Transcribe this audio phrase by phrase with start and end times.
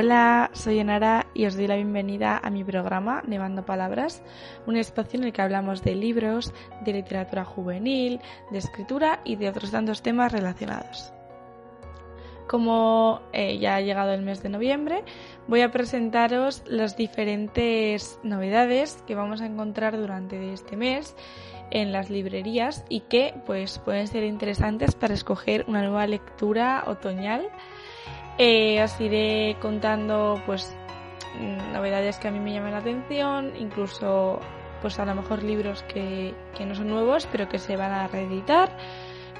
[0.00, 4.22] Hola, soy Enara y os doy la bienvenida a mi programa Nevando Palabras,
[4.64, 8.20] un espacio en el que hablamos de libros, de literatura juvenil,
[8.52, 11.12] de escritura y de otros tantos temas relacionados.
[12.46, 15.02] Como eh, ya ha llegado el mes de noviembre,
[15.48, 21.16] voy a presentaros las diferentes novedades que vamos a encontrar durante este mes
[21.72, 27.50] en las librerías y que pues pueden ser interesantes para escoger una nueva lectura otoñal
[28.38, 30.74] eh, os iré contando pues
[31.40, 34.40] mm, novedades que a mí me llaman la atención, incluso
[34.80, 38.76] pues a lo mejor libros que, no son nuevos pero que se van a reeditar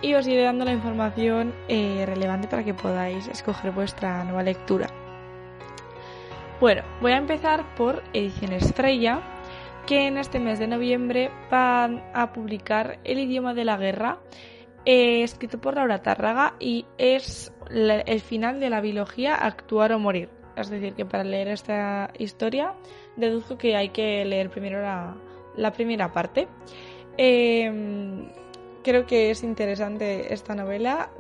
[0.02, 4.88] y os iré dando la información eh, relevante para que podáis escoger vuestra nueva lectura.
[6.60, 9.20] Bueno, voy a empezar por Ediciones Freya,
[9.86, 14.18] que en este mes de noviembre van a publicar El idioma de la guerra,
[14.90, 20.30] eh, escrito por Laura Tárraga y es el final de la biología Actuar o Morir.
[20.56, 22.72] Es decir, que para leer esta historia
[23.14, 26.48] deduzco que hay que leer primero la, primera parte.
[27.18, 28.30] Em,
[28.82, 31.10] creo que es interesante esta novela.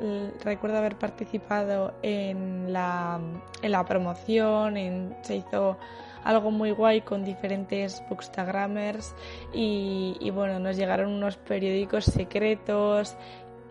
[0.42, 3.20] Recuerdo haber participado en la,
[3.60, 5.76] en la promoción, se hizo
[6.24, 9.14] algo muy guay con diferentes bookstagrammers
[9.52, 13.14] y, y bueno, nos llegaron unos periódicos secretos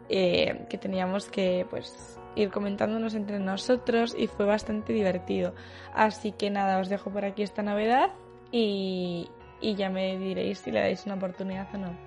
[0.10, 5.54] eh, que teníamos que pues ir comentándonos entre nosotros y fue bastante divertido.
[5.94, 8.12] Así que nada, os dejo por aquí esta novedad
[8.52, 9.30] y,
[9.62, 11.98] ya me diréis si le dais una oportunidad o no.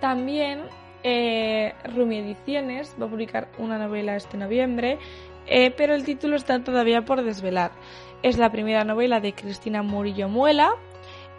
[0.00, 0.62] También
[1.02, 4.98] eh, Rumi Ediciones va a publicar una novela este noviembre,
[5.46, 7.70] eh, pero el título está todavía por desvelar.
[8.22, 10.72] Es la primera novela de Cristina Murillo Muela,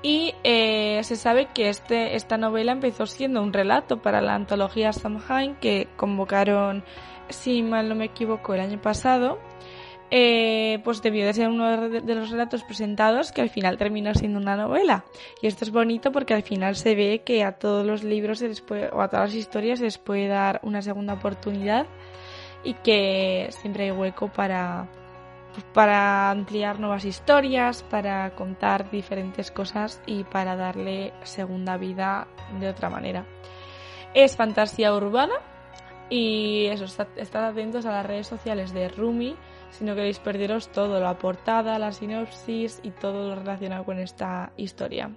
[0.05, 4.93] y eh, se sabe que este, esta novela empezó siendo un relato para la antología
[4.93, 6.83] Samhain que convocaron,
[7.29, 9.39] si mal no me equivoco, el año pasado.
[10.11, 14.37] Eh, pues debió de ser uno de los relatos presentados que al final terminó siendo
[14.37, 15.05] una novela.
[15.41, 18.49] Y esto es bonito porque al final se ve que a todos los libros se
[18.49, 21.87] les o a todas las historias se les puede dar una segunda oportunidad
[22.63, 24.87] y que siempre hay hueco para,
[25.73, 32.27] para ampliar nuevas historias, para contar diferentes cosas y para darle segunda vida
[32.59, 33.25] de otra manera.
[34.13, 35.35] Es fantasía urbana
[36.09, 39.35] y eso, estad, atentos a las redes sociales de Rumi
[39.71, 44.53] si no queréis perderos todo, la portada, la sinopsis y todo lo relacionado con esta
[44.55, 45.11] historia.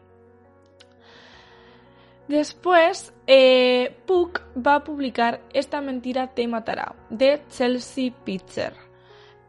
[2.26, 8.87] Después, eh, Puck va a publicar Esta mentira te matará de Chelsea Pitcher.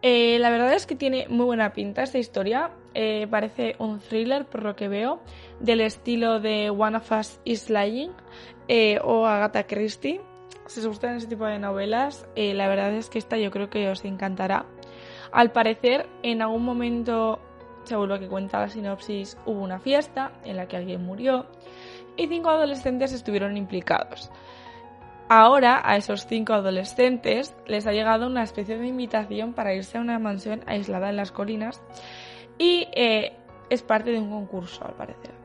[0.02, 2.72] Eh, la verdad es que tiene muy buena pinta esta historia.
[2.94, 5.22] Eh, parece un thriller, por lo que veo,
[5.60, 8.12] del estilo de One of Us is Lying
[8.68, 10.22] eh, o Agatha Christie.
[10.68, 13.90] Si os gustan ese tipo de novelas, la verdad es que esta yo creo que
[13.90, 14.68] os encantará.
[15.32, 17.40] Al parecer, en algún momento,
[17.86, 21.48] según lo que cuenta la sinopsis, hubo una fiesta en la que alguien murió
[22.18, 24.30] y cinco adolescentes estuvieron implicados.
[25.32, 30.02] Ahora a esos cinco adolescentes les ha llegado una especie de invitación para irse a
[30.02, 31.84] una mansión aislada en las colinas
[32.58, 33.38] y eh,
[33.70, 35.36] es parte de un concurso al parecer.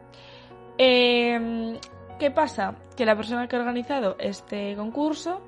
[0.78, 1.78] Em,
[2.18, 2.76] ¿Qué pasa?
[2.96, 5.42] Que la persona que ha organizado este concurso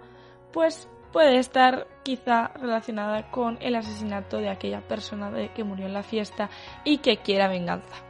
[0.52, 6.02] pues puede estar quizá relacionada con el asesinato de aquella persona que murió en la
[6.02, 6.50] fiesta
[6.84, 8.05] y que quiera venganza.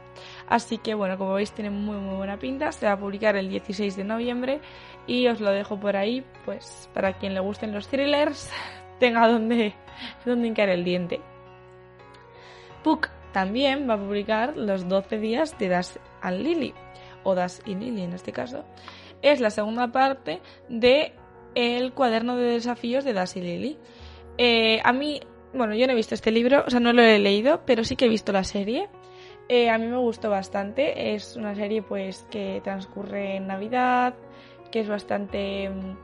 [0.47, 3.49] Así que bueno, como veis tiene muy muy buena pinta, se va a publicar el
[3.49, 4.61] 16 de noviembre
[5.05, 8.49] y os lo dejo por ahí, pues para quien le gusten los thrillers,
[8.99, 9.73] tenga donde,
[10.25, 11.19] donde hincar el diente.
[12.83, 16.73] Puck también va a publicar los 12 días de Das and Lily,
[17.23, 18.63] o Das y Lily en este caso.
[19.21, 21.13] Es la segunda parte de
[21.55, 23.77] el cuaderno de desafíos de Das y Lily.
[24.37, 25.19] Eh, a mí,
[25.53, 27.95] bueno, yo no he visto este libro, o sea, no lo he leído, pero sí
[27.95, 28.89] que he visto la serie.
[29.49, 31.13] Eh, a mí me gustó bastante.
[31.15, 34.13] Es una serie pues que transcurre en Navidad,
[34.71, 35.95] que es bastante mm,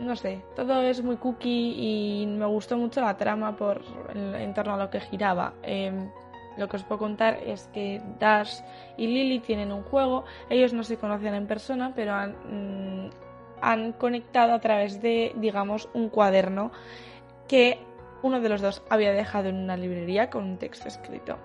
[0.00, 3.82] no sé, todo es muy cookie y me gustó mucho la trama por
[4.14, 5.52] en, torno a lo que giraba.
[5.62, 6.10] Em,
[6.56, 8.60] lo que os puedo contar es que Dash
[8.96, 13.10] y Lily tienen un juego, ellos no se conocen en persona, pero mm,
[13.60, 16.72] han conectado a través de, digamos, un cuaderno
[17.46, 17.78] que
[18.22, 21.36] uno de los dos había dejado en una librería con un texto escrito.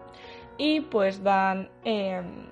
[0.58, 2.48] Y pues van em,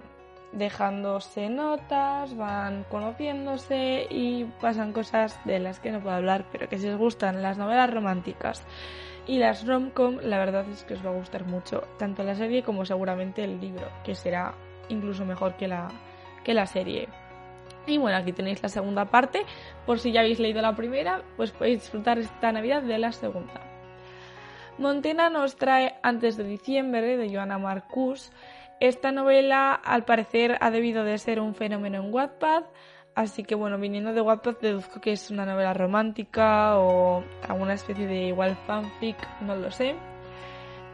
[0.54, 6.78] dejándose notas, van conociéndose y pasan cosas de las que no puedo hablar, pero que
[6.78, 8.64] si os gustan las novelas románticas
[9.26, 12.64] y las rom-com, la verdad es que os va a gustar mucho, tanto la serie
[12.64, 14.54] como seguramente el libro, que será
[14.90, 15.88] incluso mejor que la,
[16.44, 17.08] que la serie.
[17.86, 19.46] Y bueno, aquí tenéis la segunda parte,
[19.86, 23.73] por si ya habéis leído la primera, pues podéis disfrutar esta Navidad de la segunda.
[24.78, 28.32] Montena nos trae Antes de diciembre de Joana Marcus.
[28.80, 32.64] Esta novela al parecer ha debido de ser un fenómeno en Wattpad,
[33.14, 38.08] así que bueno, viniendo de Wattpad deduzco que es una novela romántica o alguna especie
[38.08, 39.96] de igual fanfic, no lo sé.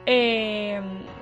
[0.06, 0.82] Eh,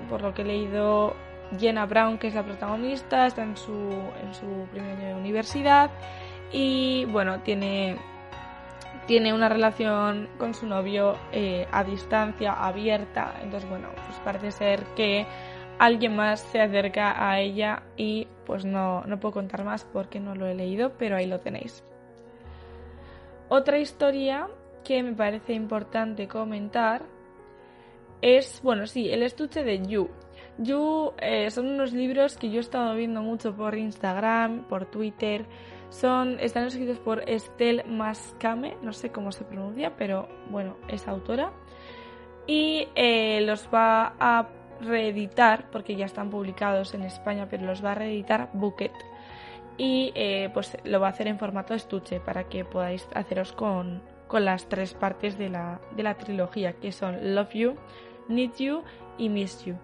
[0.09, 1.15] por lo que he leído,
[1.59, 5.91] Jenna Brown, que es la protagonista, está en su, en su primer año de universidad
[6.51, 7.97] y bueno, tiene
[9.07, 13.39] tiene una relación con su novio eh, a distancia, abierta.
[13.41, 15.25] Entonces, bueno, pues parece ser que
[15.79, 20.35] alguien más se acerca a ella y pues no, no puedo contar más porque no
[20.35, 21.83] lo he leído, pero ahí lo tenéis.
[23.49, 24.47] Otra historia
[24.83, 27.03] que me parece importante comentar
[28.21, 30.09] es, bueno, sí, el estuche de You.
[30.57, 35.45] You eh, son unos libros que yo he estado viendo mucho por Instagram, por Twitter,
[35.89, 41.51] están escritos por Estelle Mascame, no sé cómo se pronuncia, pero bueno, es autora.
[42.45, 44.47] Y eh, los va a
[44.81, 48.93] reeditar, porque ya están publicados en España, pero los va a reeditar Bucket.
[49.77, 54.01] Y eh, pues lo va a hacer en formato estuche para que podáis haceros con,
[54.27, 57.75] con las tres partes de la, de la trilogía, que son Love You,
[58.27, 58.83] Need You
[59.17, 59.75] y Miss You.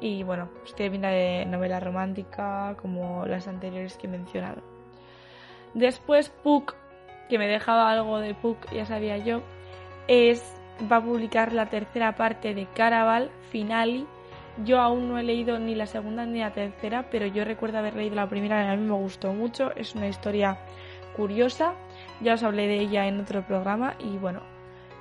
[0.00, 4.77] Y bueno, pues tiene de novela romántica como las anteriores que he mencionado.
[5.74, 6.74] Después Puck,
[7.28, 9.42] que me dejaba algo de Puck, ya sabía yo,
[10.06, 10.54] es
[10.90, 14.06] va a publicar la tercera parte de Caraval Finale.
[14.64, 17.94] Yo aún no he leído ni la segunda ni la tercera, pero yo recuerdo haber
[17.94, 19.74] leído la primera y a mí me gustó mucho.
[19.76, 20.58] Es una historia
[21.16, 21.74] curiosa.
[22.20, 24.40] Ya os hablé de ella en otro programa y bueno,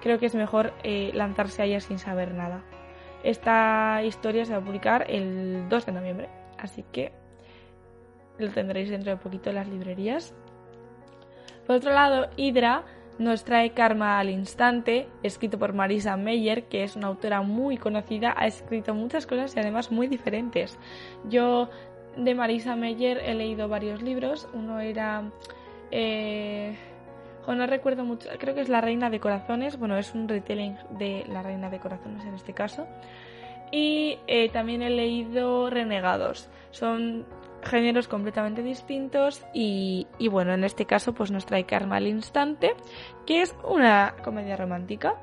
[0.01, 2.63] creo que es mejor eh, lanzarse a ella sin saber nada.
[3.23, 6.29] Esta historia se va a publicar el 2 de noviembre,
[6.59, 7.11] así que
[8.37, 10.35] lo tendréis dentro de poquito en las librerías
[11.67, 12.83] por otro lado, Hydra
[13.19, 18.33] nos trae Karma al instante, escrito por Marisa Meyer, que es una autora muy conocida,
[18.37, 20.77] ha escrito muchas cosas y además muy diferentes.
[21.29, 21.69] Yo
[22.15, 25.23] de Marisa Meyer he leído varios libros, uno era...
[25.91, 26.75] Eh,
[27.47, 31.23] no recuerdo mucho, creo que es La Reina de Corazones, bueno, es un retelling de
[31.29, 32.87] La Reina de Corazones en este caso.
[33.71, 37.25] Y eh, también he leído Renegados, son
[37.67, 42.75] géneros completamente distintos y, bueno, en este caso pues nos trae Karma al instante,
[43.25, 45.15] que es una comedia romántica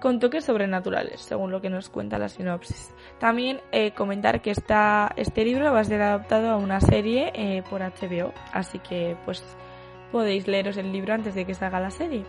[0.00, 2.94] con toques sobrenaturales, según lo que nos cuenta la sinopsis.
[3.18, 7.62] También eh, comentar que esta, este libro va a ser adaptado a una serie eh,
[7.68, 9.42] por HBO, así que pues
[10.12, 12.24] podéis leeros el libro antes de que salga la serie.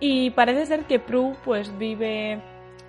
[0.00, 2.40] Y parece ser que Prue pues vive,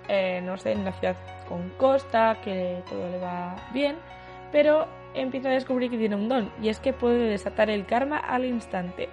[0.08, 1.16] eh, no sé, en la ciudad
[1.48, 3.96] con costa, que todo le va bien,
[4.52, 8.18] pero empieza a descubrir que tiene un don y es que puede desatar el karma
[8.18, 9.08] al instante.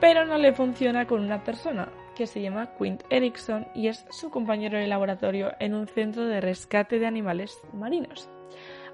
[0.00, 4.30] Pero no le funciona con una persona que se llama Quint Erickson y es su
[4.30, 8.28] compañero de laboratorio en un centro de rescate de animales marinos.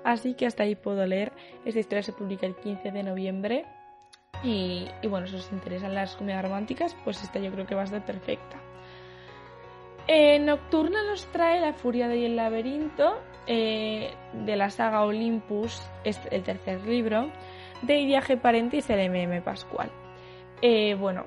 [0.05, 1.33] Así que hasta ahí puedo leer.
[1.65, 3.67] Esta historia se publica el 15 de noviembre
[4.43, 7.87] y, bueno, si os interesan las comedias románticas, pues esta yo creo que va a
[7.87, 8.57] ser perfecta.
[10.41, 13.21] Nocturna nos trae La Furia del Laberinto
[13.53, 17.33] eh, de la saga Olympus, es el tercer libro,
[17.83, 19.91] de Viaje Parentis el MM Pascual.
[20.63, 21.25] Eh, bueno,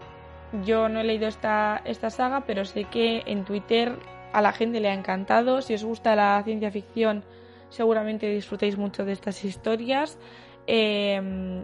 [0.64, 4.00] yo no he leído esta, esta saga, pero sé que en Twitter
[4.32, 5.62] a la gente le ha encantado.
[5.62, 7.26] Si os gusta la ciencia ficción,
[7.68, 10.18] seguramente disfrutéis mucho de estas historias.
[10.66, 11.62] Eh,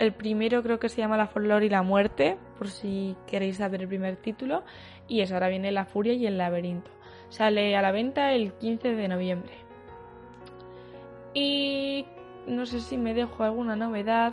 [0.00, 3.82] el primero creo que se llama La Flor y la Muerte, por si queréis saber
[3.82, 4.64] el primer título.
[5.06, 6.90] Y eso, ahora viene La Furia y el Laberinto.
[7.28, 9.61] Sale a la venta el 15 de noviembre.
[11.34, 12.06] Y
[12.46, 14.32] no sé si me dejo alguna novedad.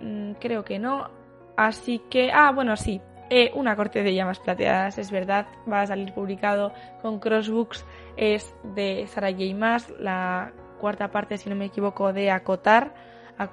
[0.00, 1.10] Mm, creo que no.
[1.56, 2.30] Así que...
[2.32, 3.00] Ah, bueno, sí.
[3.30, 5.46] Eh, una corte de llamas plateadas, es verdad.
[5.70, 6.72] Va a salir publicado
[7.02, 7.84] con Crossbooks.
[8.16, 9.54] Es de Sarah J.
[9.54, 12.94] Maas, la cuarta parte, si no me equivoco, de Acotar.
[13.38, 13.44] A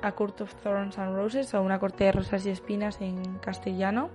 [0.00, 4.08] a Court of Thorns and Roses, o una corte de rosas y espinas en castellano.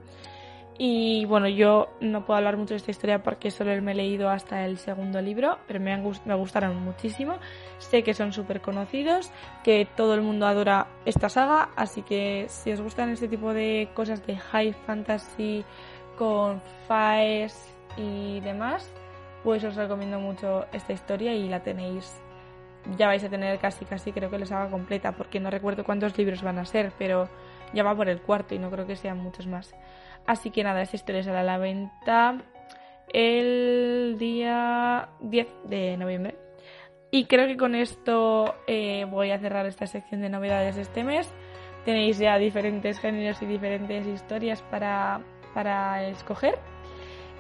[0.82, 4.30] Y bueno, yo no puedo hablar mucho de esta historia porque solo me he leído
[4.30, 7.38] hasta el segundo libro, pero me, me gustaron muchísimo.
[7.80, 9.30] Sé que son súper conocidos,
[9.62, 13.90] que todo el mundo adora esta saga, así que si os gustan este tipo de
[13.94, 15.66] cosas de high fantasy
[16.18, 18.90] con faes y demás,
[19.44, 22.22] pues os recomiendo mucho esta historia y la tenéis,
[22.98, 26.18] ya vais a tener casi casi creo que les haga completa, porque no recuerdo cuántos
[26.18, 27.28] libros van a ser, pero
[27.74, 29.76] ya va por el cuarto y no creo que sean muchos más.
[30.26, 32.38] Así que nada, esta historia sale a la venta
[33.12, 36.38] el día 10 de noviembre.
[37.12, 41.04] Y creo que con esto eh, voy a cerrar esta sección de novedades de este
[41.04, 41.34] mes.
[41.86, 45.22] Tenéis ya diferentes géneros y diferentes historias para,
[45.56, 46.60] para escoger.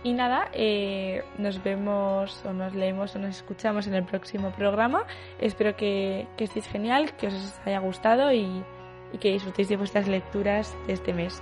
[0.01, 5.05] Y nada, eh, nos vemos o nos leemos o nos escuchamos en el próximo programa.
[5.39, 8.63] Espero que, que estéis genial, que os haya gustado y,
[9.13, 11.41] y que disfrutéis de vuestras lecturas de este mes.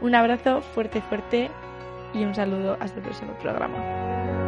[0.00, 1.50] Un abrazo fuerte, fuerte
[2.14, 4.45] y un saludo hasta el próximo programa.